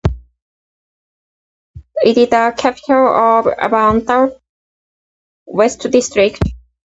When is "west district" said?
5.45-6.41